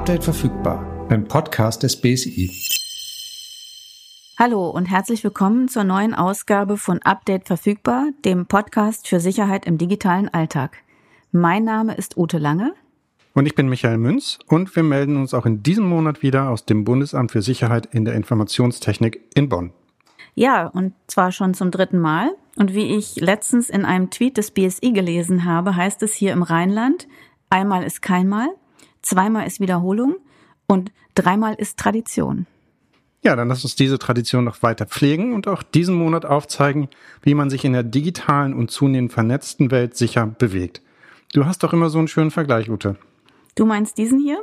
[0.00, 2.50] Update verfügbar, ein Podcast des BSI.
[4.38, 9.76] Hallo und herzlich willkommen zur neuen Ausgabe von Update verfügbar, dem Podcast für Sicherheit im
[9.76, 10.78] digitalen Alltag.
[11.32, 12.72] Mein Name ist Ute Lange.
[13.34, 16.64] Und ich bin Michael Münz und wir melden uns auch in diesem Monat wieder aus
[16.64, 19.70] dem Bundesamt für Sicherheit in der Informationstechnik in Bonn.
[20.34, 22.30] Ja, und zwar schon zum dritten Mal.
[22.56, 26.42] Und wie ich letztens in einem Tweet des BSI gelesen habe, heißt es hier im
[26.42, 27.06] Rheinland,
[27.50, 28.48] einmal ist keinmal,
[29.02, 30.16] zweimal ist Wiederholung
[30.66, 32.46] und dreimal ist Tradition.
[33.22, 36.88] Ja, dann lass uns diese Tradition noch weiter pflegen und auch diesen Monat aufzeigen,
[37.22, 40.80] wie man sich in der digitalen und zunehmend vernetzten Welt sicher bewegt.
[41.34, 42.96] Du hast doch immer so einen schönen Vergleich, Ute.
[43.54, 44.42] Du meinst diesen hier?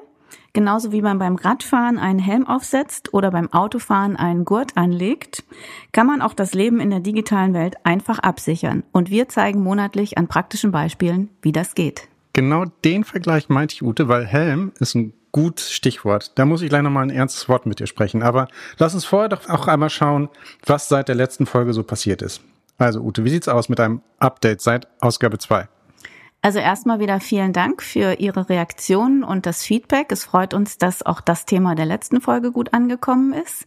[0.54, 5.44] Genauso wie man beim Radfahren einen Helm aufsetzt oder beim Autofahren einen Gurt anlegt,
[5.92, 8.84] kann man auch das Leben in der digitalen Welt einfach absichern.
[8.92, 12.08] Und wir zeigen monatlich an praktischen Beispielen, wie das geht.
[12.38, 16.34] Genau den Vergleich meinte ich, Ute, weil Helm ist ein gut Stichwort.
[16.36, 18.22] Da muss ich gleich nochmal ein ernstes Wort mit dir sprechen.
[18.22, 20.30] Aber lass uns vorher doch auch einmal schauen,
[20.64, 22.42] was seit der letzten Folge so passiert ist.
[22.78, 25.68] Also Ute, wie sieht's aus mit einem Update seit Ausgabe 2?
[26.48, 30.14] Also erstmal wieder vielen Dank für Ihre Reaktionen und das Feedback.
[30.14, 33.66] Es freut uns, dass auch das Thema der letzten Folge gut angekommen ist.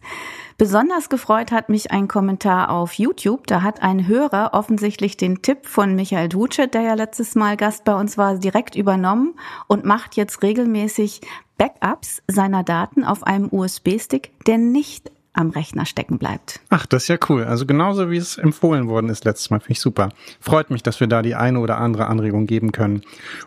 [0.57, 3.45] Besonders gefreut hat mich ein Kommentar auf YouTube.
[3.45, 7.83] Da hat ein Hörer offensichtlich den Tipp von Michael Ducet, der ja letztes Mal Gast
[7.83, 9.35] bei uns war, direkt übernommen
[9.67, 11.21] und macht jetzt regelmäßig
[11.59, 16.59] Backups seiner Daten auf einem USB-Stick, der nicht am Rechner stecken bleibt.
[16.69, 17.43] Ach, das ist ja cool.
[17.43, 20.09] Also genauso wie es empfohlen worden ist letztes Mal, finde ich super.
[20.39, 23.01] Freut mich, dass wir da die eine oder andere Anregung geben können.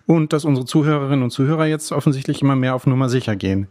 [0.06, 3.68] Und dass unsere Zuhörerinnen und Zuhörer jetzt offensichtlich immer mehr auf Nummer sicher gehen.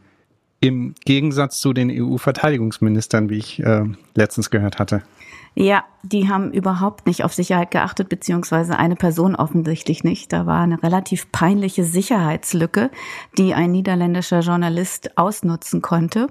[0.59, 3.83] Im Gegensatz zu den EU-Verteidigungsministern, wie ich äh,
[4.15, 5.03] letztens gehört hatte.
[5.55, 10.33] Ja, die haben überhaupt nicht auf Sicherheit geachtet, beziehungsweise eine Person offensichtlich nicht.
[10.33, 12.89] Da war eine relativ peinliche Sicherheitslücke,
[13.37, 16.27] die ein niederländischer Journalist ausnutzen konnte.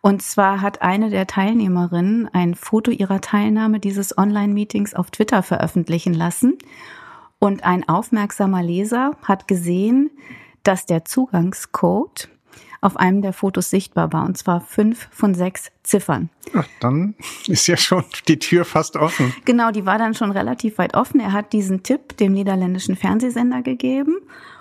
[0.00, 6.14] Und zwar hat eine der Teilnehmerinnen ein Foto ihrer Teilnahme dieses Online-Meetings auf Twitter veröffentlichen
[6.14, 6.56] lassen.
[7.38, 10.10] Und ein aufmerksamer Leser hat gesehen,
[10.62, 12.28] dass der Zugangscode
[12.80, 16.30] auf einem der Fotos sichtbar war, und zwar fünf von sechs Ziffern.
[16.54, 17.14] Ach, dann
[17.46, 19.34] ist ja schon die Tür fast offen.
[19.44, 21.20] Genau, die war dann schon relativ weit offen.
[21.20, 24.18] Er hat diesen Tipp dem niederländischen Fernsehsender gegeben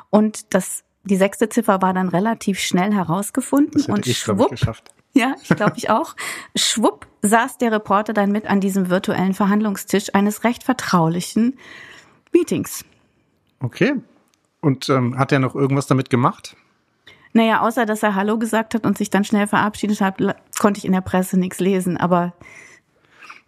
[0.09, 4.92] und das, die sechste Ziffer war dann relativ schnell herausgefunden und ich, schwupp, ich, geschafft.
[5.17, 6.16] Ja, ich glaube ich auch.
[6.55, 11.57] Schwupp saß der Reporter dann mit an diesem virtuellen Verhandlungstisch eines recht vertraulichen
[12.31, 12.85] Meetings.
[13.59, 13.95] Okay.
[14.61, 16.55] Und ähm, hat er noch irgendwas damit gemacht?
[17.33, 20.17] Naja, außer dass er Hallo gesagt hat und sich dann schnell verabschiedet hat,
[20.59, 21.97] konnte ich in der Presse nichts lesen.
[21.97, 22.34] Aber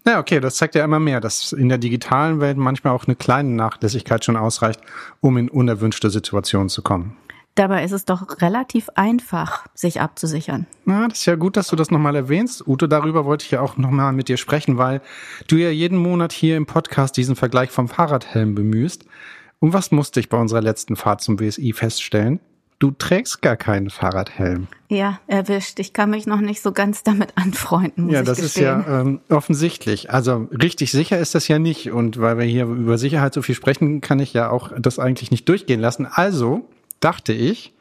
[0.06, 3.16] Ja, okay, das zeigt ja immer mehr, dass in der digitalen Welt manchmal auch eine
[3.16, 4.80] kleine Nachlässigkeit schon ausreicht,
[5.22, 7.18] um in unerwünschte Situationen zu kommen.
[7.60, 10.66] Dabei ist es doch relativ einfach, sich abzusichern.
[10.86, 12.66] Na, das ist ja gut, dass du das nochmal erwähnst.
[12.68, 15.02] Ute, darüber wollte ich ja auch nochmal mit dir sprechen, weil
[15.48, 19.06] du ja jeden Monat hier im Podcast diesen Vergleich vom Fahrradhelm bemühst.
[19.60, 22.40] Und was musste ich bei unserer letzten Fahrt zum WSI feststellen?
[22.80, 24.68] Du trägst gar keinen Fahrradhelm.
[24.88, 25.82] Ja, erwischt.
[25.82, 28.84] Ich kann mich noch nicht so ganz damit anfreunden, muss Ja, ich das ist gestehen.
[28.88, 30.12] ja ähm, offensichtlich.
[30.12, 31.92] Also richtig sicher ist das ja nicht.
[31.92, 35.30] Und weil wir hier über Sicherheit so viel sprechen, kann ich ja auch das eigentlich
[35.30, 36.06] nicht durchgehen lassen.
[36.10, 36.70] Also
[37.00, 37.74] dachte ich,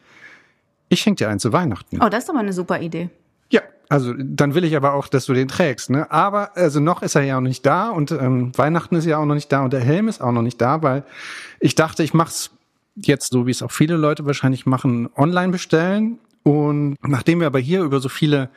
[0.89, 2.01] ich schenke dir einen zu Weihnachten.
[2.03, 3.11] Oh, das ist aber eine super Idee.
[3.51, 5.91] Ja, also dann will ich aber auch, dass du den trägst.
[5.91, 6.11] Ne?
[6.11, 9.27] Aber also noch ist er ja auch nicht da und ähm, Weihnachten ist ja auch
[9.27, 11.05] noch nicht da und der Helm ist auch noch nicht da, weil
[11.61, 12.51] ich dachte, ich mach's
[12.97, 16.19] jetzt so, wie es auch viele Leute wahrscheinlich machen, online bestellen.
[16.43, 18.49] Und nachdem wir aber hier über so viele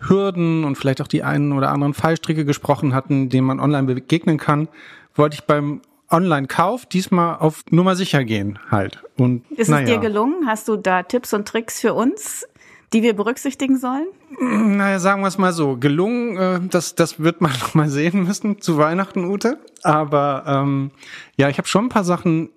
[0.00, 4.38] Hürden und vielleicht auch die einen oder anderen Fallstricke gesprochen hatten, denen man online begegnen
[4.38, 4.68] kann,
[5.14, 5.80] wollte ich beim
[6.12, 9.02] Online-Kauf diesmal auf Nummer sicher gehen halt.
[9.16, 9.84] Und Ist naja.
[9.84, 10.46] es dir gelungen?
[10.46, 12.46] Hast du da Tipps und Tricks für uns,
[12.92, 14.06] die wir berücksichtigen sollen?
[14.40, 15.76] Naja, sagen wir es mal so.
[15.76, 19.58] Gelungen, äh, das, das wird man noch mal sehen müssen zu Weihnachten, Ute.
[19.82, 20.90] Aber ähm,
[21.36, 22.50] ja, ich habe schon ein paar Sachen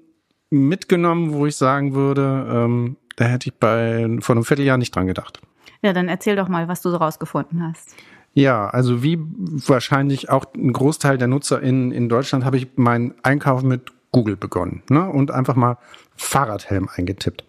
[0.49, 5.07] mitgenommen, wo ich sagen würde, ähm, da hätte ich bei vor einem Vierteljahr nicht dran
[5.07, 5.41] gedacht.
[5.81, 7.95] Ja, dann erzähl doch mal, was du so rausgefunden hast.
[8.35, 13.15] Ja, also wie wahrscheinlich auch ein Großteil der Nutzer in, in Deutschland habe ich meinen
[13.23, 15.09] Einkauf mit Google begonnen ne?
[15.09, 15.77] und einfach mal
[16.17, 17.45] Fahrradhelm eingetippt.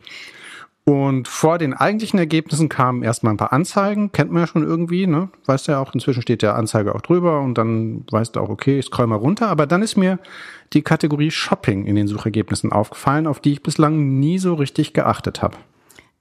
[0.84, 5.08] Und vor den eigentlichen Ergebnissen kamen erstmal ein paar Anzeigen, kennt man ja schon irgendwie,
[5.08, 5.30] ne?
[5.46, 8.48] Weißt du ja auch, inzwischen steht der Anzeige auch drüber und dann weißt du auch,
[8.48, 9.48] okay, ich scroll mal runter.
[9.48, 10.20] Aber dann ist mir
[10.72, 15.42] die Kategorie Shopping in den Suchergebnissen aufgefallen, auf die ich bislang nie so richtig geachtet
[15.42, 15.56] habe.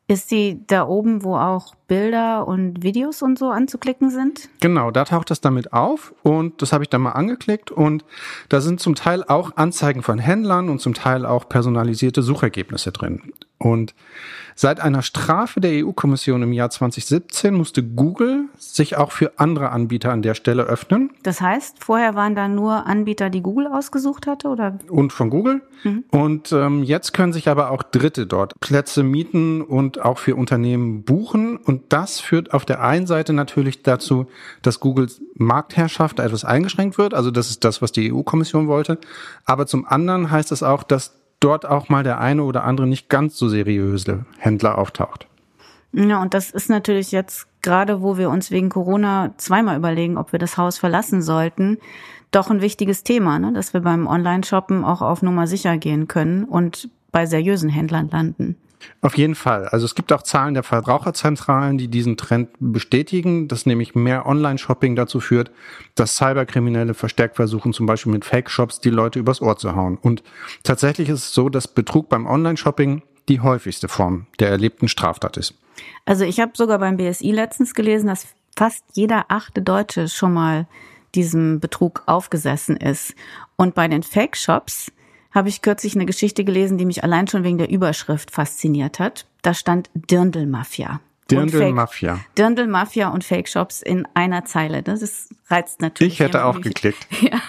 [0.07, 4.49] Ist die da oben, wo auch Bilder und Videos und so anzuklicken sind?
[4.59, 8.05] Genau, da taucht das damit auf und das habe ich dann mal angeklickt und
[8.49, 13.33] da sind zum Teil auch Anzeigen von Händlern und zum Teil auch personalisierte Suchergebnisse drin.
[13.65, 13.95] Und
[14.53, 20.11] seit einer Strafe der EU-Kommission im Jahr 2017 musste Google sich auch für andere Anbieter
[20.11, 21.09] an der Stelle öffnen.
[21.23, 24.77] Das heißt, vorher waren da nur Anbieter, die Google ausgesucht hatte, oder?
[24.87, 25.63] Und von Google.
[25.83, 26.03] Mhm.
[26.11, 31.01] Und ähm, jetzt können sich aber auch Dritte dort Plätze mieten und auch für Unternehmen
[31.01, 31.57] buchen.
[31.57, 34.27] Und das führt auf der einen Seite natürlich dazu,
[34.61, 37.15] dass Googles Marktherrschaft etwas eingeschränkt wird.
[37.15, 38.99] Also das ist das, was die EU-Kommission wollte.
[39.43, 43.07] Aber zum anderen heißt es auch, dass dort auch mal der eine oder andere nicht
[43.07, 45.27] ganz so seriöse Händler auftaucht.
[45.93, 50.31] Ja, und das ist natürlich jetzt gerade, wo wir uns wegen Corona zweimal überlegen, ob
[50.31, 51.77] wir das Haus verlassen sollten,
[52.31, 53.53] doch ein wichtiges Thema, ne?
[53.53, 58.57] dass wir beim Online-Shoppen auch auf Nummer sicher gehen können und bei seriösen Händlern landen.
[59.01, 59.67] Auf jeden Fall.
[59.67, 64.95] Also es gibt auch Zahlen der Verbraucherzentralen, die diesen Trend bestätigen, dass nämlich mehr Online-Shopping
[64.95, 65.51] dazu führt,
[65.95, 69.97] dass Cyberkriminelle verstärkt versuchen, zum Beispiel mit Fake-Shops die Leute übers Ohr zu hauen.
[69.97, 70.23] Und
[70.63, 75.55] tatsächlich ist es so, dass Betrug beim Online-Shopping die häufigste Form der erlebten Straftat ist.
[76.05, 80.67] Also ich habe sogar beim BSI letztens gelesen, dass fast jeder achte Deutsche schon mal
[81.15, 83.15] diesem Betrug aufgesessen ist.
[83.55, 84.91] Und bei den Fake-Shops
[85.35, 89.27] habe ich kürzlich eine Geschichte gelesen, die mich allein schon wegen der Überschrift fasziniert hat.
[89.41, 91.01] Da stand Dirndl-Mafia.
[91.29, 92.19] Dirndl-Mafia.
[92.37, 94.81] Dirndl-Mafia und Fake-Shops in einer Zeile.
[94.81, 96.13] Das ist, reizt natürlich.
[96.13, 97.07] Ich hätte auch geklickt.
[97.21, 97.41] Ja.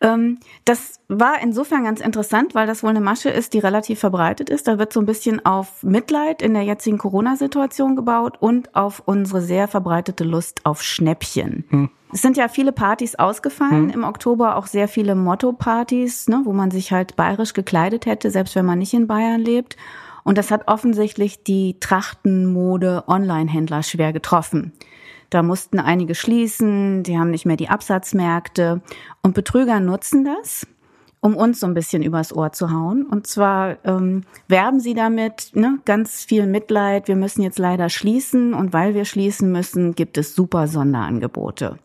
[0.00, 4.50] Ähm, das war insofern ganz interessant, weil das wohl eine Masche ist, die relativ verbreitet
[4.50, 4.66] ist.
[4.66, 9.40] Da wird so ein bisschen auf Mitleid in der jetzigen Corona-Situation gebaut und auf unsere
[9.40, 11.64] sehr verbreitete Lust auf Schnäppchen.
[11.70, 11.90] Hm.
[12.14, 13.90] Es sind ja viele Partys ausgefallen, hm.
[13.90, 18.54] im Oktober auch sehr viele Motto-Partys, ne, wo man sich halt bayerisch gekleidet hätte, selbst
[18.54, 19.76] wenn man nicht in Bayern lebt.
[20.22, 24.72] Und das hat offensichtlich die Trachtenmode Online-Händler schwer getroffen.
[25.30, 28.80] Da mussten einige schließen, die haben nicht mehr die Absatzmärkte.
[29.20, 30.68] Und Betrüger nutzen das,
[31.18, 33.06] um uns so ein bisschen übers Ohr zu hauen.
[33.06, 38.54] Und zwar ähm, werben sie damit, ne, ganz viel Mitleid, wir müssen jetzt leider schließen
[38.54, 41.80] und weil wir schließen müssen, gibt es super Sonderangebote.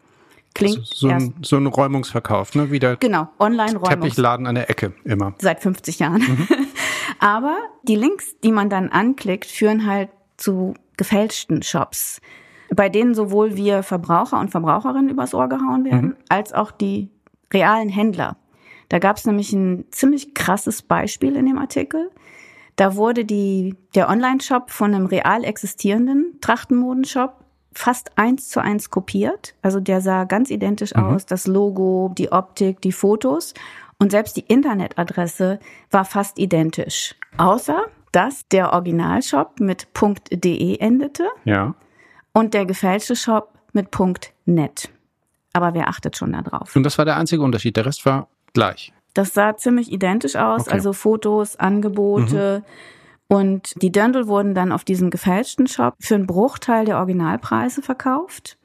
[0.60, 2.72] Klingt also so, ein, so ein Räumungsverkauf, ne?
[2.72, 3.90] Wieder genau, Online-Räumungs.
[3.90, 5.34] Teppichladen an der Ecke immer.
[5.40, 6.22] Seit 50 Jahren.
[6.22, 6.48] Mhm.
[7.20, 12.22] Aber die Links, die man dann anklickt, führen halt zu gefälschten Shops
[12.76, 16.16] bei denen sowohl wir Verbraucher und Verbraucherinnen übers Ohr gehauen werden, mhm.
[16.30, 17.10] als auch die
[17.54, 18.38] realen Händler.
[18.90, 22.10] Da gab es nämlich ein ziemlich krasses Beispiel in dem Artikel.
[22.76, 27.39] Da wurde die, der Online-Shop von einem real existierenden Trachtenmodenshop
[27.74, 29.56] fast eins zu eins kopiert.
[29.62, 31.04] Also der sah ganz identisch mhm.
[31.04, 31.26] aus.
[31.26, 33.54] Das Logo, die Optik, die Fotos.
[33.98, 35.60] Und selbst die Internetadresse
[35.92, 37.16] war fast identisch.
[37.38, 39.88] Außer, dass der Originalshop mit
[40.32, 41.28] .de endete.
[41.46, 41.76] Ja
[42.34, 43.90] und der gefälschte Shop mit
[44.46, 44.90] .net.
[45.54, 46.76] Aber wer achtet schon da drauf?
[46.76, 47.76] Und das war der einzige Unterschied.
[47.76, 48.94] Der Rest war gleich.
[49.14, 50.72] Das sah ziemlich identisch aus, okay.
[50.72, 52.64] also Fotos, Angebote.
[52.64, 52.99] Mhm.
[53.30, 58.58] Und die Dirndl wurden dann auf diesem gefälschten Shop für einen Bruchteil der Originalpreise verkauft.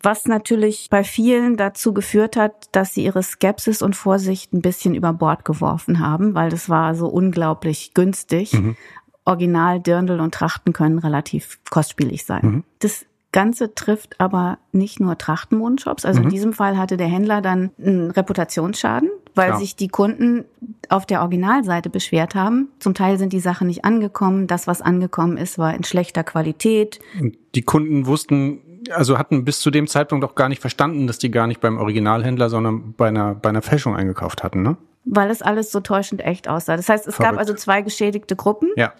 [0.00, 4.94] Was natürlich bei vielen dazu geführt hat, dass sie ihre Skepsis und Vorsicht ein bisschen
[4.94, 8.52] über Bord geworfen haben, weil das war so unglaublich günstig.
[8.52, 8.76] Mhm.
[9.24, 12.46] Original Dirndl und Trachten können relativ kostspielig sein.
[12.46, 12.64] Mhm.
[12.78, 16.04] Das Ganze trifft aber nicht nur Trachtenmondshops.
[16.04, 16.26] Also mhm.
[16.26, 19.56] in diesem Fall hatte der Händler dann einen Reputationsschaden, weil ja.
[19.56, 20.44] sich die Kunden
[20.88, 22.68] auf der Originalseite beschwert haben.
[22.80, 24.48] Zum Teil sind die Sachen nicht angekommen.
[24.48, 26.98] Das, was angekommen ist, war in schlechter Qualität.
[27.20, 31.18] Und die Kunden wussten, also hatten bis zu dem Zeitpunkt auch gar nicht verstanden, dass
[31.18, 34.76] die gar nicht beim Originalhändler, sondern bei einer, bei einer Fälschung eingekauft hatten, ne?
[35.04, 36.76] Weil es alles so täuschend echt aussah.
[36.76, 37.32] Das heißt, es Verrückt.
[37.32, 38.68] gab also zwei geschädigte Gruppen.
[38.76, 38.92] Ja.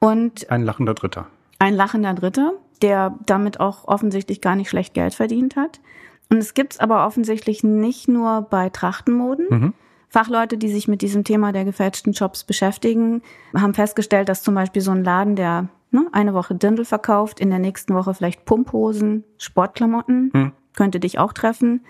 [0.00, 1.26] Und ein lachender Dritter.
[1.58, 5.80] Ein lachender Dritter, der damit auch offensichtlich gar nicht schlecht Geld verdient hat.
[6.28, 9.46] Und es gibt's aber offensichtlich nicht nur bei Trachtenmoden.
[9.48, 9.74] Mhm.
[10.08, 13.22] Fachleute, die sich mit diesem Thema der gefälschten Shops beschäftigen,
[13.54, 17.50] haben festgestellt, dass zum Beispiel so ein Laden, der ne, eine Woche Dirndl verkauft, in
[17.50, 20.52] der nächsten Woche vielleicht Pumphosen, Sportklamotten, mhm.
[20.74, 21.84] könnte dich auch treffen.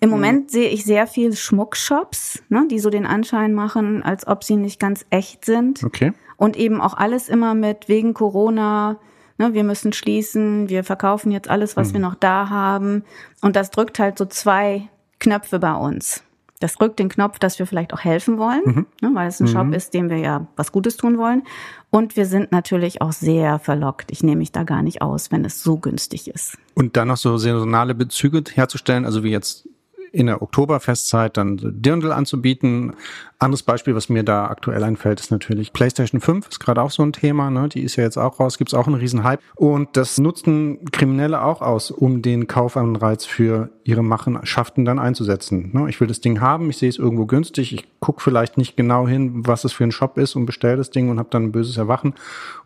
[0.00, 0.14] Im mhm.
[0.14, 4.56] Moment sehe ich sehr viel Schmuckshops, ne, die so den Anschein machen, als ob sie
[4.56, 5.84] nicht ganz echt sind.
[5.84, 6.12] Okay.
[6.36, 8.98] Und eben auch alles immer mit wegen Corona,
[9.42, 11.94] ne, wir müssen schließen, wir verkaufen jetzt alles, was mhm.
[11.94, 13.04] wir noch da haben.
[13.40, 16.22] Und das drückt halt so zwei Knöpfe bei uns.
[16.60, 18.86] Das drückt den Knopf, dass wir vielleicht auch helfen wollen, mhm.
[19.00, 19.52] ne, weil es ein mhm.
[19.52, 21.42] Shop ist, dem wir ja was Gutes tun wollen.
[21.90, 24.12] Und wir sind natürlich auch sehr verlockt.
[24.12, 26.56] Ich nehme mich da gar nicht aus, wenn es so günstig ist.
[26.74, 29.68] Und dann noch so saisonale Bezüge herzustellen, also wie jetzt
[30.12, 32.94] in der Oktoberfestzeit dann Dirndl anzubieten.
[33.38, 37.02] Anderes Beispiel, was mir da aktuell einfällt, ist natürlich PlayStation 5, ist gerade auch so
[37.02, 37.68] ein Thema, ne?
[37.68, 39.40] die ist ja jetzt auch raus, gibt's auch einen riesen Hype.
[39.56, 45.70] Und das nutzen Kriminelle auch aus, um den Kaufanreiz für ihre Machenschaften dann einzusetzen.
[45.72, 45.88] Ne?
[45.88, 49.08] Ich will das Ding haben, ich sehe es irgendwo günstig, ich gucke vielleicht nicht genau
[49.08, 51.52] hin, was es für ein Shop ist und bestelle das Ding und habe dann ein
[51.52, 52.14] böses Erwachen.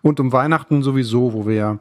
[0.03, 1.79] Und um Weihnachten sowieso, wo wir ja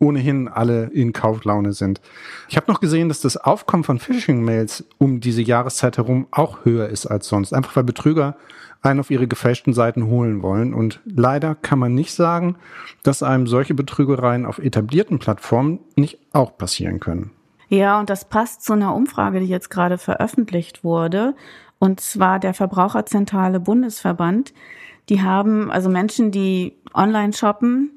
[0.00, 2.00] ohnehin alle in Kauflaune sind.
[2.48, 6.88] Ich habe noch gesehen, dass das Aufkommen von Phishing-Mails um diese Jahreszeit herum auch höher
[6.88, 7.52] ist als sonst.
[7.52, 8.36] Einfach weil Betrüger
[8.82, 10.74] einen auf ihre gefälschten Seiten holen wollen.
[10.74, 12.56] Und leider kann man nicht sagen,
[13.02, 17.30] dass einem solche Betrügereien auf etablierten Plattformen nicht auch passieren können.
[17.68, 21.34] Ja, und das passt zu einer Umfrage, die jetzt gerade veröffentlicht wurde.
[21.78, 24.52] Und zwar der Verbraucherzentrale Bundesverband.
[25.08, 27.90] Die haben also Menschen, die online shoppen,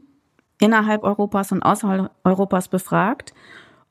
[0.64, 3.34] innerhalb Europas und außerhalb Europas befragt.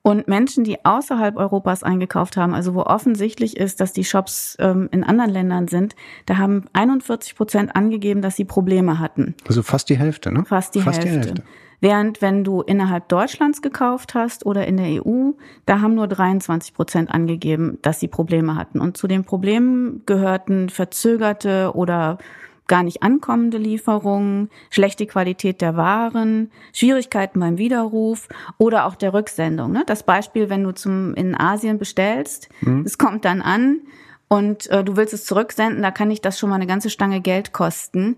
[0.04, 4.88] Und Menschen, die außerhalb Europas eingekauft haben, also wo offensichtlich ist, dass die Shops ähm,
[4.90, 5.94] in anderen Ländern sind,
[6.26, 9.36] da haben 41 Prozent angegeben, dass sie Probleme hatten.
[9.46, 10.44] Also fast die Hälfte, ne?
[10.44, 11.20] Fast die, fast Hälfte.
[11.20, 11.42] die Hälfte.
[11.80, 15.32] Während wenn du innerhalb Deutschlands gekauft hast oder in der EU,
[15.66, 18.80] da haben nur 23 Prozent angegeben, dass sie Probleme hatten.
[18.80, 22.18] Und zu den Problemen gehörten verzögerte oder
[22.66, 28.28] gar nicht ankommende Lieferungen, schlechte Qualität der Waren, Schwierigkeiten beim Widerruf
[28.58, 29.72] oder auch der Rücksendung.
[29.72, 29.82] Ne?
[29.86, 32.82] Das Beispiel, wenn du zum in Asien bestellst, mhm.
[32.86, 33.80] es kommt dann an
[34.28, 37.20] und äh, du willst es zurücksenden, da kann ich das schon mal eine ganze Stange
[37.20, 38.16] Geld kosten.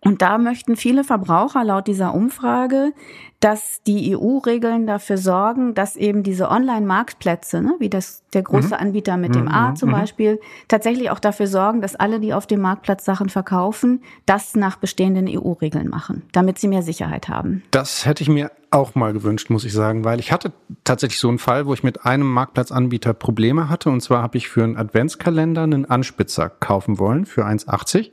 [0.00, 2.92] Und da möchten viele Verbraucher laut dieser Umfrage,
[3.40, 8.80] dass die EU-Regeln dafür sorgen, dass eben diese Online-Marktplätze, ne, wie das der große mhm.
[8.80, 9.76] Anbieter mit dem A mhm.
[9.76, 9.94] zum mhm.
[9.94, 14.76] Beispiel, tatsächlich auch dafür sorgen, dass alle, die auf dem Marktplatz Sachen verkaufen, das nach
[14.76, 17.62] bestehenden EU-Regeln machen, damit sie mehr Sicherheit haben.
[17.70, 20.52] Das hätte ich mir auch mal gewünscht, muss ich sagen, weil ich hatte
[20.84, 23.90] tatsächlich so einen Fall, wo ich mit einem Marktplatzanbieter Probleme hatte.
[23.90, 28.10] Und zwar habe ich für einen Adventskalender einen Anspitzer kaufen wollen für 1,80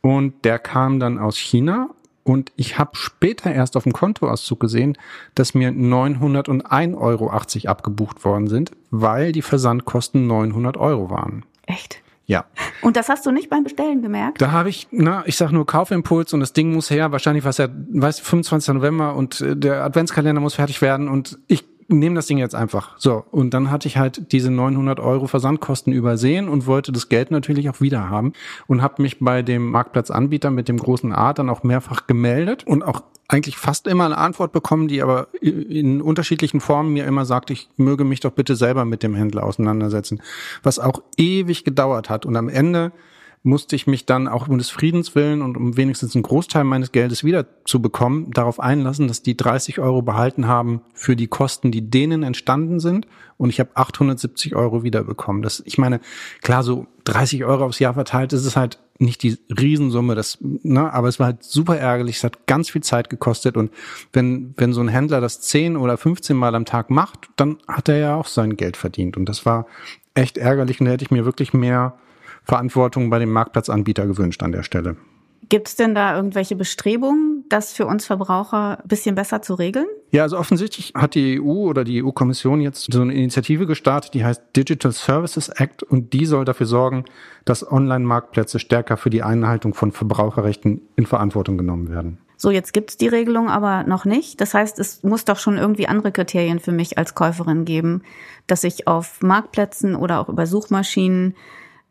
[0.00, 1.90] und der kam dann aus China
[2.24, 4.96] und ich habe später erst auf dem Kontoauszug gesehen,
[5.34, 11.44] dass mir 901,80 Euro abgebucht worden sind, weil die Versandkosten 900 Euro waren.
[11.66, 12.02] Echt?
[12.26, 12.44] Ja.
[12.82, 14.40] Und das hast du nicht beim Bestellen gemerkt?
[14.40, 17.10] Da habe ich, na, ich sag nur Kaufimpuls und das Ding muss her.
[17.10, 18.74] Wahrscheinlich war es ja, weißt 25.
[18.74, 22.94] November und äh, der Adventskalender muss fertig werden und ich nehme das Ding jetzt einfach.
[22.98, 27.30] So, und dann hatte ich halt diese 900 Euro Versandkosten übersehen und wollte das Geld
[27.30, 28.32] natürlich auch wieder haben
[28.66, 32.82] und habe mich bei dem Marktplatzanbieter mit dem großen A dann auch mehrfach gemeldet und
[32.82, 37.50] auch eigentlich fast immer eine Antwort bekommen, die aber in unterschiedlichen Formen mir immer sagt,
[37.50, 40.20] ich möge mich doch bitte selber mit dem Händler auseinandersetzen,
[40.62, 42.92] was auch ewig gedauert hat und am Ende
[43.42, 46.92] musste ich mich dann auch um des Friedens willen und um wenigstens einen Großteil meines
[46.92, 51.70] Geldes wieder zu bekommen, darauf einlassen, dass die 30 Euro behalten haben für die Kosten,
[51.70, 53.06] die denen entstanden sind.
[53.38, 55.40] Und ich habe 870 Euro wiederbekommen.
[55.40, 56.00] Das, ich meine,
[56.42, 60.92] klar, so 30 Euro aufs Jahr verteilt, ist es halt nicht die Riesensumme, das, ne,
[60.92, 63.56] aber es war halt super ärgerlich, es hat ganz viel Zeit gekostet.
[63.56, 63.70] Und
[64.12, 67.88] wenn, wenn so ein Händler das 10 oder 15 Mal am Tag macht, dann hat
[67.88, 69.16] er ja auch sein Geld verdient.
[69.16, 69.66] Und das war
[70.12, 70.80] echt ärgerlich.
[70.80, 71.94] Und da hätte ich mir wirklich mehr
[72.44, 74.96] Verantwortung bei dem Marktplatzanbieter gewünscht an der Stelle.
[75.48, 79.86] Gibt es denn da irgendwelche Bestrebungen, das für uns Verbraucher ein bisschen besser zu regeln?
[80.12, 84.24] Ja, also offensichtlich hat die EU oder die EU-Kommission jetzt so eine Initiative gestartet, die
[84.24, 87.04] heißt Digital Services Act und die soll dafür sorgen,
[87.44, 92.18] dass Online-Marktplätze stärker für die Einhaltung von Verbraucherrechten in Verantwortung genommen werden.
[92.36, 94.40] So, jetzt gibt's die Regelung aber noch nicht.
[94.40, 98.02] Das heißt, es muss doch schon irgendwie andere Kriterien für mich als Käuferin geben,
[98.46, 101.34] dass ich auf Marktplätzen oder auch über Suchmaschinen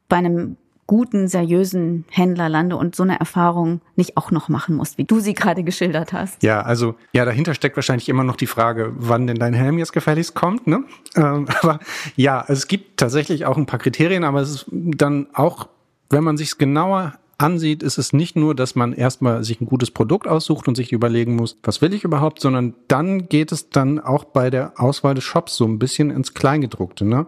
[0.10, 0.58] bei einem
[0.90, 5.20] guten, seriösen Händler lande und so eine Erfahrung nicht auch noch machen muss, wie du
[5.20, 6.42] sie gerade geschildert hast.
[6.42, 9.94] Ja, also ja, dahinter steckt wahrscheinlich immer noch die Frage, wann denn dein Helm jetzt
[9.94, 10.66] gefälligst kommt.
[10.66, 10.84] Ne?
[11.16, 11.80] Ähm, aber
[12.16, 15.70] ja, es gibt tatsächlich auch ein paar Kriterien, aber es ist dann auch,
[16.10, 19.90] wenn man sich genauer ansieht, ist es nicht nur, dass man erstmal sich ein gutes
[19.92, 24.00] Produkt aussucht und sich überlegen muss, was will ich überhaupt, sondern dann geht es dann
[24.00, 27.06] auch bei der Auswahl des Shops so ein bisschen ins Kleingedruckte.
[27.06, 27.28] Ne?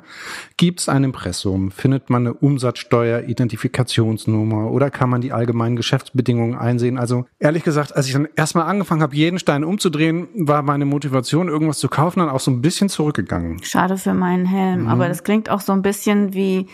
[0.57, 1.71] Gibt es ein Impressum?
[1.71, 6.97] Findet man eine Umsatzsteuer-Identifikationsnummer oder kann man die allgemeinen Geschäftsbedingungen einsehen?
[6.97, 11.47] Also ehrlich gesagt, als ich dann erstmal angefangen habe, jeden Stein umzudrehen, war meine Motivation,
[11.47, 13.63] irgendwas zu kaufen, dann auch so ein bisschen zurückgegangen.
[13.63, 14.89] Schade für meinen Helm, mhm.
[14.89, 16.67] aber das klingt auch so ein bisschen wie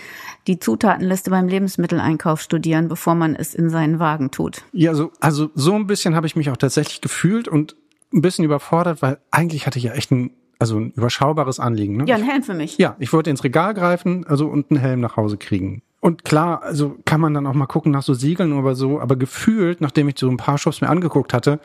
[0.47, 4.63] die Zutatenliste beim Lebensmitteleinkauf studieren, bevor man es in seinen Wagen tut.
[4.71, 7.75] Ja, so, also so ein bisschen habe ich mich auch tatsächlich gefühlt und
[8.13, 11.97] ein bisschen überfordert, weil eigentlich hatte ich ja echt ein also ein überschaubares Anliegen.
[11.97, 12.05] Ne?
[12.07, 12.77] Ja, ein Helm für mich.
[12.77, 15.83] Ja, ich wollte ins Regal greifen, also und einen Helm nach Hause kriegen.
[15.99, 19.15] Und klar, also kann man dann auch mal gucken nach so Siegeln oder so, aber
[19.15, 21.59] gefühlt, nachdem ich so ein paar Shops mir angeguckt hatte,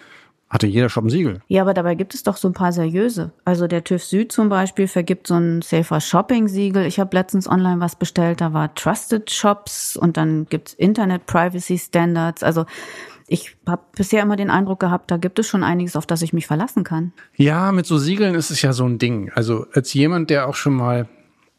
[0.53, 1.41] hatte jeder Shop ein Siegel.
[1.49, 3.33] Ja, aber dabei gibt es doch so ein paar seriöse.
[3.45, 6.85] Also der TÜV Süd zum Beispiel vergibt so ein Safer Shopping Siegel.
[6.85, 11.79] Ich habe letztens online was bestellt, da war Trusted Shops und dann gibt's Internet Privacy
[11.79, 12.43] Standards.
[12.43, 12.67] Also
[13.29, 16.35] ich habe bisher immer den Eindruck gehabt, da gibt es schon einiges, auf das ich
[16.35, 17.15] mich verlassen kann.
[17.35, 19.33] Ja, mit so Siegeln ist es ja so ein Ding.
[19.35, 21.09] Also als jemand, der auch schon mal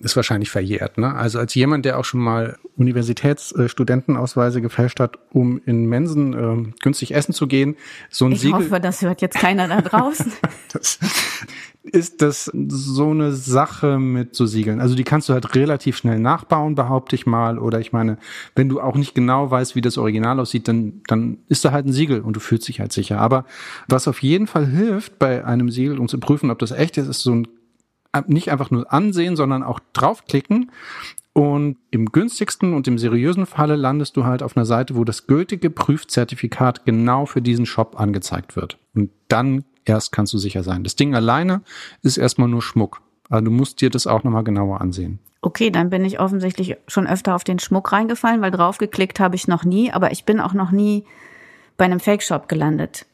[0.03, 0.97] ist wahrscheinlich verjährt.
[0.97, 1.13] Ne?
[1.13, 7.15] Also als jemand, der auch schon mal Universitätsstudentenausweise gefälscht hat, um in Mensen äh, günstig
[7.15, 7.75] essen zu gehen,
[8.09, 8.61] so ein ich Siegel.
[8.61, 10.31] Ich hoffe, das hört jetzt keiner da draußen.
[10.73, 10.99] das
[11.83, 14.79] ist das so eine Sache mit so Siegeln.
[14.79, 17.59] Also die kannst du halt relativ schnell nachbauen, behaupte ich mal.
[17.59, 18.17] Oder ich meine,
[18.55, 21.85] wenn du auch nicht genau weißt, wie das Original aussieht, dann, dann ist da halt
[21.85, 23.19] ein Siegel und du fühlst dich halt sicher.
[23.19, 23.45] Aber
[23.87, 27.07] was auf jeden Fall hilft bei einem Siegel, um zu prüfen, ob das echt ist,
[27.07, 27.47] ist so ein
[28.27, 30.71] nicht einfach nur ansehen, sondern auch draufklicken.
[31.33, 35.25] Und im günstigsten und im seriösen Falle landest du halt auf einer Seite, wo das
[35.25, 38.77] gültige Prüfzertifikat genau für diesen Shop angezeigt wird.
[38.93, 40.83] Und dann erst kannst du sicher sein.
[40.83, 41.61] Das Ding alleine
[42.03, 43.01] ist erstmal nur Schmuck.
[43.29, 45.19] Also du musst dir das auch nochmal genauer ansehen.
[45.41, 49.47] Okay, dann bin ich offensichtlich schon öfter auf den Schmuck reingefallen, weil draufgeklickt habe ich
[49.47, 51.03] noch nie, aber ich bin auch noch nie
[51.77, 53.07] bei einem Fake-Shop gelandet.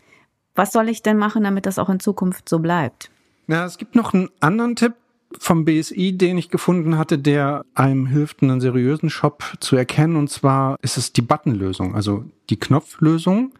[0.56, 3.10] Was soll ich denn machen, damit das auch in Zukunft so bleibt?
[3.50, 4.94] Ja, es gibt noch einen anderen Tipp
[5.40, 10.18] vom BSI, den ich gefunden hatte, der einem hilft, einen seriösen Shop zu erkennen.
[10.18, 13.52] Und zwar ist es die Buttonlösung, also die Knopflösung,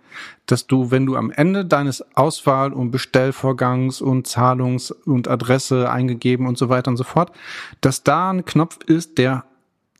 [0.46, 6.46] dass du, wenn du am Ende deines Auswahl- und Bestellvorgangs und Zahlungs- und Adresse eingegeben
[6.46, 7.32] und so weiter und so fort,
[7.82, 9.44] dass da ein Knopf ist, der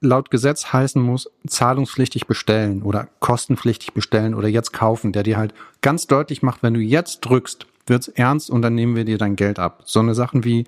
[0.02, 5.56] laut Gesetz heißen muss, zahlungspflichtig bestellen oder kostenpflichtig bestellen oder jetzt kaufen, der dir halt
[5.82, 9.36] ganz deutlich macht, wenn du jetzt drückst, wird's ernst und dann nehmen wir dir dein
[9.36, 9.84] Geld ab.
[9.86, 10.66] So eine Sachen wie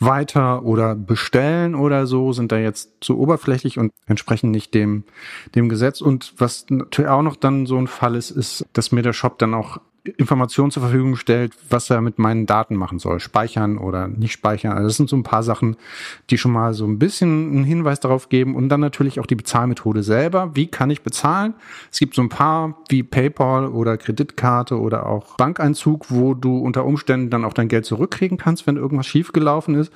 [0.00, 5.04] weiter oder bestellen oder so sind da jetzt zu oberflächlich und entsprechen nicht dem,
[5.54, 6.00] dem Gesetz.
[6.00, 9.38] Und was natürlich auch noch dann so ein Fall ist, ist, dass mir der Shop
[9.38, 13.20] dann auch Informationen zur Verfügung stellt, was er mit meinen Daten machen soll.
[13.20, 14.72] Speichern oder nicht speichern.
[14.72, 15.76] Also das sind so ein paar Sachen,
[16.28, 18.54] die schon mal so ein bisschen einen Hinweis darauf geben.
[18.54, 20.50] Und dann natürlich auch die Bezahlmethode selber.
[20.54, 21.54] Wie kann ich bezahlen?
[21.90, 26.84] Es gibt so ein paar wie PayPal oder Kreditkarte oder auch Bankeinzug, wo du unter
[26.84, 29.90] Umständen dann auch dein Geld zurückkriegen kannst, wenn irgendwas schiefgelaufen ist.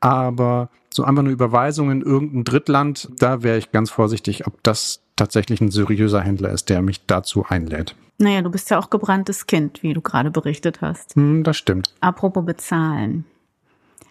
[0.00, 5.02] Aber so einfach eine Überweisung in irgendein Drittland, da wäre ich ganz vorsichtig, ob das
[5.16, 7.94] tatsächlich ein seriöser Händler ist, der mich dazu einlädt.
[8.18, 11.14] Naja, du bist ja auch gebranntes Kind, wie du gerade berichtet hast.
[11.14, 11.94] Hm, das stimmt.
[12.00, 13.24] Apropos bezahlen.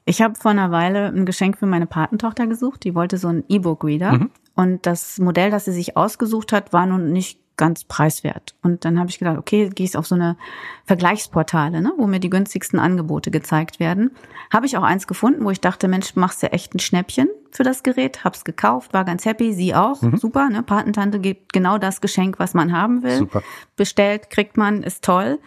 [0.06, 2.84] Ich habe vor einer Weile ein Geschenk für meine Patentochter gesucht.
[2.84, 4.14] Die wollte so einen E-Book-Reader.
[4.14, 4.32] Mhm.
[4.56, 8.56] Und das Modell, das sie sich ausgesucht hat, war nun nicht ganz preiswert.
[8.64, 10.38] Und dann habe ich gedacht, okay, gehe ich auf so eine
[10.86, 14.12] Vergleichsportale, ne, wo mir die günstigsten Angebote gezeigt werden.
[14.52, 17.64] Habe ich auch eins gefunden, wo ich dachte, Mensch, machst du echt ein Schnäppchen für
[17.64, 20.18] das Gerät, hab's gekauft, war ganz happy, sie auch, mhm.
[20.18, 23.18] super, ne, Patentante gibt genau das Geschenk, was man haben will.
[23.18, 23.44] Super.
[23.76, 25.38] Bestellt, kriegt man, ist toll.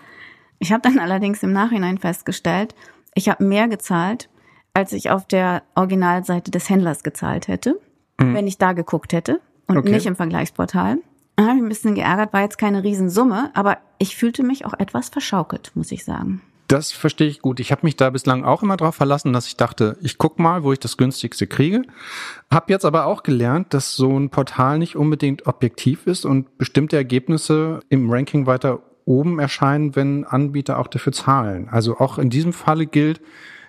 [0.59, 2.75] Ich habe dann allerdings im Nachhinein festgestellt,
[3.15, 4.29] ich habe mehr gezahlt,
[4.75, 7.81] als ich auf der Originalseite des Händlers gezahlt hätte,
[8.21, 8.35] mhm.
[8.35, 9.91] wenn ich da geguckt hätte und okay.
[9.91, 10.99] nicht im Vergleichsportal.
[11.43, 15.09] Habe ich ein bisschen geärgert, war jetzt keine Riesensumme, aber ich fühlte mich auch etwas
[15.09, 16.43] verschaukelt, muss ich sagen.
[16.69, 17.61] Das verstehe ich gut.
[17.61, 20.63] Ich habe mich da bislang auch immer darauf verlassen, dass ich dachte, ich guck mal,
[20.63, 21.83] wo ich das günstigste kriege.
[22.51, 26.97] Hab jetzt aber auch gelernt, dass so ein Portal nicht unbedingt objektiv ist und bestimmte
[26.97, 31.69] Ergebnisse im Ranking weiter oben erscheinen, wenn Anbieter auch dafür zahlen.
[31.71, 33.21] Also auch in diesem Falle gilt,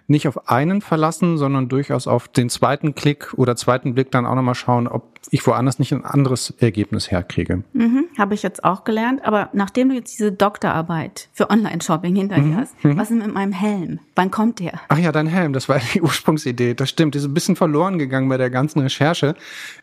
[0.07, 4.35] nicht auf einen verlassen, sondern durchaus auf den zweiten Klick oder zweiten Blick dann auch
[4.35, 7.63] nochmal schauen, ob ich woanders nicht ein anderes Ergebnis herkriege.
[7.73, 9.25] Mhm, Habe ich jetzt auch gelernt.
[9.25, 12.57] Aber nachdem du jetzt diese Doktorarbeit für Online-Shopping hinter dir mhm.
[12.57, 12.97] hast, mhm.
[12.97, 13.99] was ist mit meinem Helm?
[14.15, 14.79] Wann kommt der?
[14.89, 16.73] Ach ja, dein Helm, das war die Ursprungsidee.
[16.73, 19.35] Das stimmt, die ist ein bisschen verloren gegangen bei der ganzen Recherche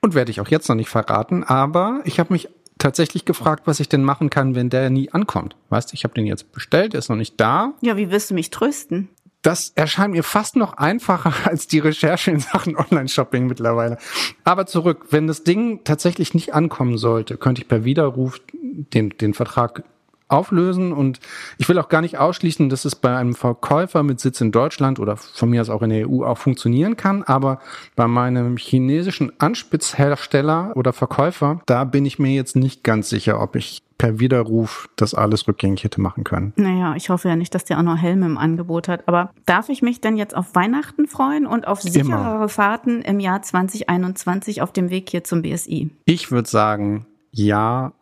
[0.03, 1.45] und werde ich auch jetzt noch nicht verraten.
[1.45, 2.49] Aber ich habe mich
[2.81, 5.55] tatsächlich gefragt, was ich denn machen kann, wenn der nie ankommt.
[5.69, 7.75] Weißt, du, ich habe den jetzt bestellt, ist noch nicht da.
[7.81, 9.09] Ja, wie wirst du mich trösten?
[9.43, 13.99] Das erscheint mir fast noch einfacher als die Recherche in Sachen Online-Shopping mittlerweile.
[14.45, 19.35] Aber zurück, wenn das Ding tatsächlich nicht ankommen sollte, könnte ich per Widerruf den, den
[19.35, 19.85] Vertrag
[20.31, 21.19] auflösen und
[21.59, 25.01] ich will auch gar nicht ausschließen, dass es bei einem Verkäufer mit Sitz in Deutschland
[25.01, 27.59] oder von mir aus auch in der EU auch funktionieren kann, aber
[27.97, 33.57] bei meinem chinesischen Anspitzhersteller oder Verkäufer, da bin ich mir jetzt nicht ganz sicher, ob
[33.57, 36.55] ich per Widerruf das alles rückgängig hätte machen können.
[36.57, 39.07] Naja, ich hoffe ja nicht, dass der auch noch Helme im Angebot hat.
[39.07, 42.49] Aber darf ich mich denn jetzt auf Weihnachten freuen und auf sicherere Immer.
[42.49, 45.91] Fahrten im Jahr 2021 auf dem Weg hier zum BSI?
[46.07, 47.93] Ich würde sagen, ja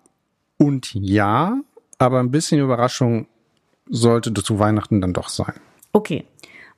[0.57, 1.59] und ja,
[1.99, 3.27] aber ein bisschen Überraschung
[3.91, 5.55] sollte zu Weihnachten dann doch sein.
[5.93, 6.25] Okay.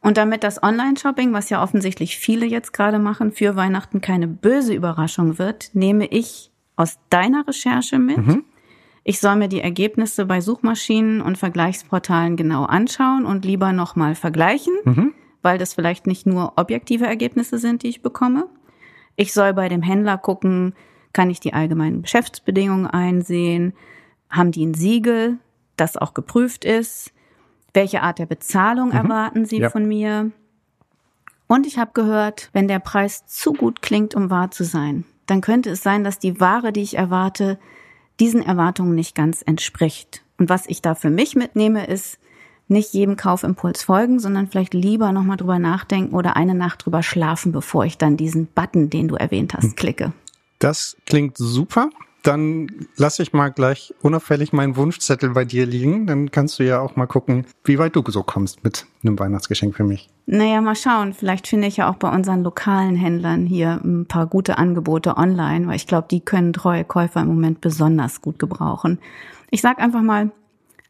[0.00, 4.72] Und damit das Online-Shopping, was ja offensichtlich viele jetzt gerade machen, für Weihnachten keine böse
[4.72, 8.44] Überraschung wird, nehme ich aus deiner Recherche mit, mhm
[9.02, 14.74] Ich soll mir die Ergebnisse bei Suchmaschinen und Vergleichsportalen genau anschauen und lieber nochmal vergleichen,
[14.84, 15.14] mhm.
[15.42, 18.46] weil das vielleicht nicht nur objektive Ergebnisse sind, die ich bekomme.
[19.16, 20.74] Ich soll bei dem Händler gucken,
[21.12, 23.72] kann ich die allgemeinen Geschäftsbedingungen einsehen?
[24.28, 25.38] Haben die ein Siegel,
[25.76, 27.12] das auch geprüft ist?
[27.72, 28.96] Welche Art der Bezahlung mhm.
[28.96, 29.70] erwarten sie ja.
[29.70, 30.30] von mir?
[31.46, 35.40] Und ich habe gehört, wenn der Preis zu gut klingt, um wahr zu sein, dann
[35.40, 37.58] könnte es sein, dass die Ware, die ich erwarte,
[38.20, 40.22] diesen Erwartungen nicht ganz entspricht.
[40.38, 42.18] Und was ich da für mich mitnehme, ist
[42.68, 47.50] nicht jedem Kaufimpuls folgen, sondern vielleicht lieber nochmal drüber nachdenken oder eine Nacht drüber schlafen,
[47.50, 49.76] bevor ich dann diesen Button, den du erwähnt hast, hm.
[49.76, 50.12] klicke.
[50.60, 51.90] Das klingt super
[52.22, 56.06] dann lasse ich mal gleich unauffällig meinen Wunschzettel bei dir liegen.
[56.06, 59.74] Dann kannst du ja auch mal gucken, wie weit du so kommst mit einem Weihnachtsgeschenk
[59.74, 60.08] für mich.
[60.26, 61.12] Naja, mal schauen.
[61.12, 65.66] Vielleicht finde ich ja auch bei unseren lokalen Händlern hier ein paar gute Angebote online,
[65.66, 68.98] weil ich glaube, die können treue Käufer im Moment besonders gut gebrauchen.
[69.50, 70.30] Ich sag einfach mal,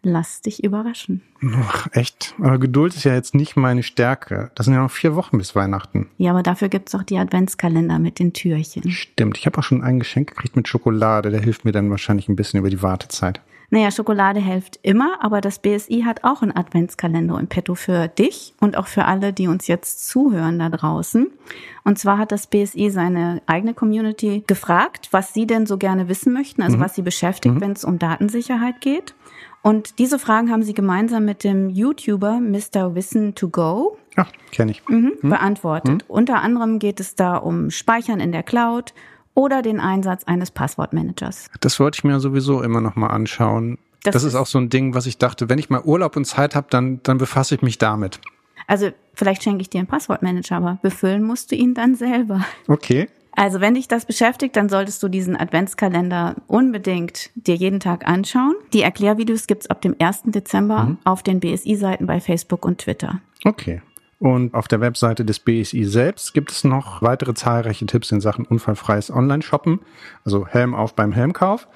[0.02, 1.20] Lass dich überraschen.
[1.42, 2.34] Ach, echt.
[2.38, 4.50] Aber Geduld ist ja jetzt nicht meine Stärke.
[4.54, 6.08] Das sind ja noch vier Wochen bis Weihnachten.
[6.16, 8.90] Ja, aber dafür gibt's auch die Adventskalender mit den Türchen.
[8.90, 9.36] Stimmt.
[9.36, 11.30] Ich habe auch schon ein Geschenk gekriegt mit Schokolade.
[11.30, 13.42] Der hilft mir dann wahrscheinlich ein bisschen über die Wartezeit.
[13.72, 18.52] Naja, Schokolade hilft immer, aber das BSI hat auch einen Adventskalender im Petto für dich
[18.60, 21.30] und auch für alle, die uns jetzt zuhören da draußen.
[21.84, 26.32] Und zwar hat das BSI seine eigene Community gefragt, was sie denn so gerne wissen
[26.32, 26.80] möchten, also mhm.
[26.80, 27.60] was sie beschäftigt, mhm.
[27.60, 29.14] wenn es um Datensicherheit geht.
[29.62, 32.94] Und diese Fragen haben sie gemeinsam mit dem YouTuber Mr.
[32.94, 34.88] Wissen to Go Ach, kenne ich.
[34.88, 35.30] Mhm, hm?
[35.30, 36.02] beantwortet.
[36.02, 36.08] Hm?
[36.08, 38.94] Unter anderem geht es da um Speichern in der Cloud
[39.34, 41.46] oder den Einsatz eines Passwortmanagers.
[41.60, 43.78] Das wollte ich mir sowieso immer noch mal anschauen.
[44.02, 46.16] Das, das ist, ist auch so ein Ding, was ich dachte, wenn ich mal Urlaub
[46.16, 48.20] und Zeit habe, dann, dann befasse ich mich damit.
[48.66, 52.44] Also vielleicht schenke ich dir einen Passwortmanager, aber befüllen musst du ihn dann selber.
[52.66, 53.08] Okay.
[53.32, 58.54] Also wenn dich das beschäftigt, dann solltest du diesen Adventskalender unbedingt dir jeden Tag anschauen.
[58.72, 60.22] Die Erklärvideos gibt's ab dem 1.
[60.26, 60.98] Dezember mhm.
[61.04, 63.20] auf den BSI-Seiten bei Facebook und Twitter.
[63.44, 63.82] Okay.
[64.18, 68.44] Und auf der Webseite des BSI selbst gibt es noch weitere zahlreiche Tipps in Sachen
[68.44, 69.80] unfallfreies Online-Shoppen,
[70.26, 71.66] also Helm auf beim Helmkauf.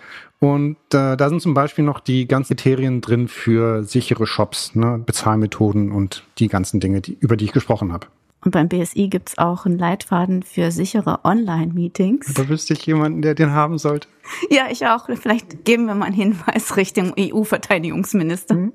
[0.41, 5.03] Und äh, da sind zum Beispiel noch die ganzen Kriterien drin für sichere Shops, ne,
[5.05, 8.09] Bezahlmethoden und die ganzen Dinge, die, über die ich gesprochen habe.
[8.45, 12.35] Und beim BSI gibt's auch einen Leitfaden für sichere Online-Meetings.
[12.35, 14.09] Da wüsste ich jemanden, der den haben sollte.
[14.51, 15.07] Ja, ich auch.
[15.07, 18.55] Vielleicht geben wir mal einen Hinweis Richtung EU-Verteidigungsminister.
[18.55, 18.73] Mhm.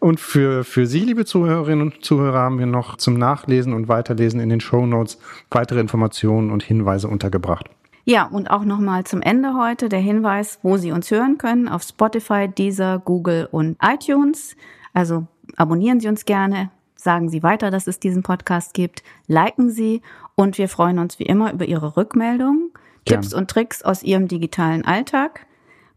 [0.00, 4.40] Und für, für Sie, liebe Zuhörerinnen und Zuhörer, haben wir noch zum Nachlesen und Weiterlesen
[4.40, 5.18] in den Show Notes
[5.50, 7.68] weitere Informationen und Hinweise untergebracht.
[8.06, 11.82] Ja, und auch nochmal zum Ende heute der Hinweis, wo Sie uns hören können, auf
[11.82, 14.56] Spotify, Deezer, Google und iTunes.
[14.92, 16.70] Also abonnieren Sie uns gerne,
[17.04, 20.02] sagen Sie weiter, dass es diesen Podcast gibt, liken Sie
[20.34, 22.72] und wir freuen uns wie immer über Ihre Rückmeldungen,
[23.04, 25.46] Tipps und Tricks aus Ihrem digitalen Alltag.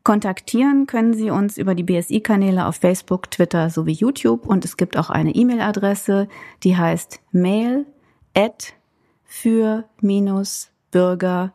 [0.03, 4.97] Kontaktieren können Sie uns über die BSI-Kanäle auf Facebook, Twitter sowie YouTube und es gibt
[4.97, 6.27] auch eine E-Mail-Adresse,
[6.63, 7.85] die heißt mail
[8.35, 8.73] at
[9.23, 11.51] für bürger.de.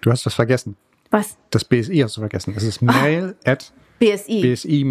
[0.00, 0.76] Du hast das vergessen.
[1.10, 1.36] Was?
[1.50, 2.54] Das BSI hast du vergessen.
[2.56, 4.40] Es ist mail at BSI.
[4.40, 4.84] BSI.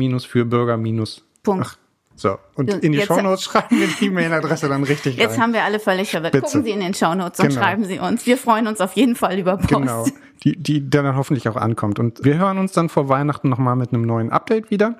[2.17, 5.41] So, und in die Shownotes schreiben wir die E-Mail-Adresse dann richtig Jetzt rein.
[5.41, 6.33] haben wir alle völlig verwirrt.
[6.33, 7.61] Gucken Sie in den Shownotes und genau.
[7.61, 8.25] schreiben Sie uns.
[8.25, 9.69] Wir freuen uns auf jeden Fall über Post.
[9.69, 10.07] Genau,
[10.43, 11.99] die, die dann hoffentlich auch ankommt.
[11.99, 14.97] Und wir hören uns dann vor Weihnachten nochmal mit einem neuen Update wieder.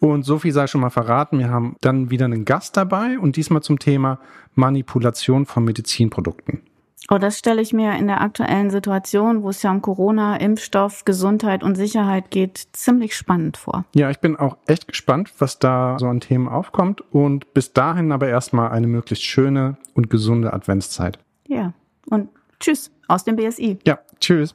[0.00, 3.36] Und so viel sei schon mal verraten, wir haben dann wieder einen Gast dabei und
[3.36, 4.18] diesmal zum Thema
[4.54, 6.60] Manipulation von Medizinprodukten.
[7.12, 11.04] Oh, das stelle ich mir in der aktuellen Situation, wo es ja um Corona, Impfstoff,
[11.04, 13.84] Gesundheit und Sicherheit geht, ziemlich spannend vor.
[13.96, 18.12] Ja, ich bin auch echt gespannt, was da so an Themen aufkommt und bis dahin
[18.12, 21.18] aber erstmal eine möglichst schöne und gesunde Adventszeit.
[21.48, 21.72] Ja,
[22.08, 22.28] und
[22.60, 23.80] tschüss aus dem BSI.
[23.84, 24.54] Ja, tschüss.